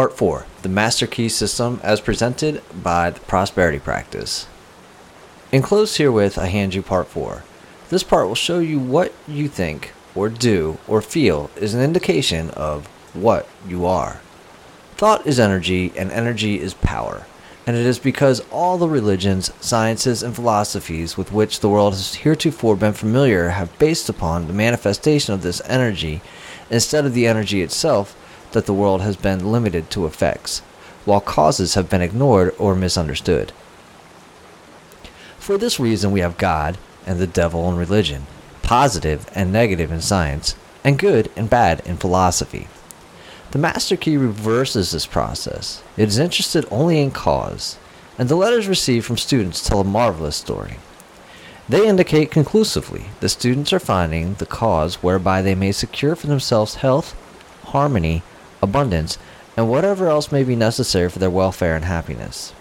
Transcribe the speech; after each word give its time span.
Part 0.00 0.16
4 0.16 0.46
The 0.62 0.70
Master 0.70 1.06
Key 1.06 1.28
System 1.28 1.78
as 1.82 2.00
presented 2.00 2.62
by 2.82 3.10
the 3.10 3.20
Prosperity 3.20 3.78
Practice. 3.78 4.46
Enclosed 5.52 5.98
herewith, 5.98 6.38
I 6.38 6.46
hand 6.46 6.72
you 6.72 6.80
Part 6.80 7.06
4. 7.08 7.44
This 7.90 8.02
part 8.02 8.26
will 8.26 8.34
show 8.34 8.60
you 8.60 8.78
what 8.78 9.12
you 9.28 9.46
think, 9.46 9.92
or 10.14 10.30
do, 10.30 10.78
or 10.88 11.02
feel 11.02 11.50
is 11.54 11.74
an 11.74 11.82
indication 11.82 12.48
of 12.52 12.86
what 13.12 13.46
you 13.68 13.84
are. 13.84 14.22
Thought 14.96 15.26
is 15.26 15.38
energy, 15.38 15.92
and 15.94 16.10
energy 16.10 16.58
is 16.58 16.72
power. 16.72 17.26
And 17.66 17.76
it 17.76 17.84
is 17.84 17.98
because 17.98 18.40
all 18.50 18.78
the 18.78 18.88
religions, 18.88 19.52
sciences, 19.60 20.22
and 20.22 20.34
philosophies 20.34 21.18
with 21.18 21.30
which 21.30 21.60
the 21.60 21.68
world 21.68 21.92
has 21.92 22.14
heretofore 22.14 22.76
been 22.76 22.94
familiar 22.94 23.50
have 23.50 23.78
based 23.78 24.08
upon 24.08 24.46
the 24.46 24.54
manifestation 24.54 25.34
of 25.34 25.42
this 25.42 25.60
energy 25.66 26.22
instead 26.70 27.04
of 27.04 27.12
the 27.12 27.26
energy 27.26 27.60
itself 27.60 28.16
that 28.52 28.66
the 28.66 28.74
world 28.74 29.02
has 29.02 29.16
been 29.16 29.50
limited 29.50 29.90
to 29.90 30.06
effects, 30.06 30.60
while 31.04 31.20
causes 31.20 31.74
have 31.74 31.88
been 31.88 32.02
ignored 32.02 32.54
or 32.58 32.74
misunderstood. 32.74 33.52
For 35.38 35.56
this 35.56 35.80
reason, 35.80 36.12
we 36.12 36.20
have 36.20 36.38
God 36.38 36.78
and 37.06 37.18
the 37.18 37.26
devil 37.26 37.68
in 37.70 37.76
religion, 37.76 38.26
positive 38.62 39.28
and 39.34 39.52
negative 39.52 39.90
in 39.90 40.00
science, 40.00 40.54
and 40.84 40.98
good 40.98 41.30
and 41.36 41.50
bad 41.50 41.82
in 41.86 41.96
philosophy. 41.96 42.68
The 43.50 43.58
master 43.58 43.96
key 43.96 44.16
reverses 44.16 44.92
this 44.92 45.06
process. 45.06 45.82
It 45.96 46.08
is 46.08 46.18
interested 46.18 46.66
only 46.70 47.00
in 47.00 47.10
cause, 47.10 47.78
and 48.16 48.28
the 48.28 48.36
letters 48.36 48.68
received 48.68 49.06
from 49.06 49.16
students 49.16 49.66
tell 49.66 49.80
a 49.80 49.84
marvelous 49.84 50.36
story. 50.36 50.76
They 51.68 51.86
indicate 51.88 52.30
conclusively 52.30 53.06
that 53.20 53.28
students 53.28 53.72
are 53.72 53.80
finding 53.80 54.34
the 54.34 54.46
cause 54.46 54.96
whereby 55.02 55.40
they 55.42 55.54
may 55.54 55.72
secure 55.72 56.14
for 56.14 56.26
themselves 56.26 56.76
health, 56.76 57.16
harmony, 57.64 58.22
abundance, 58.62 59.18
and 59.56 59.68
whatever 59.68 60.08
else 60.08 60.32
may 60.32 60.44
be 60.44 60.56
necessary 60.56 61.08
for 61.08 61.18
their 61.18 61.30
welfare 61.30 61.76
and 61.76 61.84
happiness. 61.84 62.52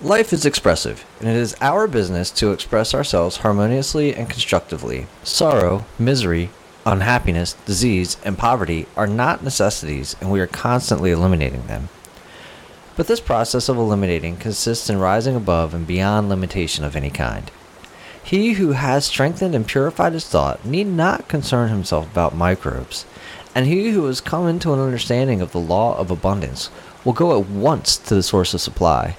Life 0.00 0.32
is 0.32 0.46
expressive, 0.46 1.04
and 1.18 1.28
it 1.28 1.34
is 1.34 1.56
our 1.60 1.88
business 1.88 2.30
to 2.30 2.52
express 2.52 2.94
ourselves 2.94 3.38
harmoniously 3.38 4.14
and 4.14 4.30
constructively. 4.30 5.08
Sorrow, 5.24 5.84
misery, 5.98 6.50
unhappiness, 6.86 7.54
disease, 7.66 8.16
and 8.24 8.38
poverty 8.38 8.86
are 8.96 9.08
not 9.08 9.42
necessities, 9.42 10.14
and 10.20 10.30
we 10.30 10.40
are 10.40 10.46
constantly 10.46 11.10
eliminating 11.10 11.66
them. 11.66 11.88
But 12.96 13.08
this 13.08 13.20
process 13.20 13.68
of 13.68 13.76
eliminating 13.76 14.36
consists 14.36 14.88
in 14.88 14.98
rising 14.98 15.36
above 15.36 15.74
and 15.74 15.86
beyond 15.86 16.28
limitation 16.28 16.84
of 16.84 16.96
any 16.96 17.10
kind. 17.10 17.50
He 18.22 18.52
who 18.54 18.72
has 18.72 19.06
strengthened 19.06 19.54
and 19.54 19.66
purified 19.66 20.12
his 20.12 20.26
thought 20.26 20.64
need 20.64 20.86
not 20.86 21.28
concern 21.28 21.70
himself 21.70 22.10
about 22.10 22.36
microbes, 22.36 23.06
and 23.54 23.66
he 23.66 23.90
who 23.90 24.04
has 24.06 24.20
come 24.20 24.46
into 24.46 24.72
an 24.72 24.80
understanding 24.80 25.40
of 25.40 25.52
the 25.52 25.58
law 25.58 25.96
of 25.96 26.10
abundance 26.10 26.70
will 27.04 27.12
go 27.12 27.38
at 27.38 27.48
once 27.48 27.96
to 27.96 28.14
the 28.14 28.22
source 28.22 28.52
of 28.54 28.60
supply. 28.60 29.16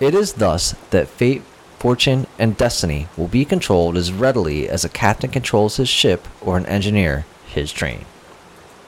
It 0.00 0.14
is 0.14 0.34
thus 0.34 0.74
that 0.90 1.08
fate, 1.08 1.42
fortune, 1.78 2.26
and 2.38 2.56
destiny 2.56 3.08
will 3.16 3.28
be 3.28 3.44
controlled 3.44 3.96
as 3.96 4.12
readily 4.12 4.68
as 4.68 4.84
a 4.84 4.88
captain 4.88 5.30
controls 5.30 5.76
his 5.76 5.88
ship 5.88 6.26
or 6.40 6.56
an 6.56 6.66
engineer 6.66 7.26
his 7.46 7.72
train. 7.72 8.04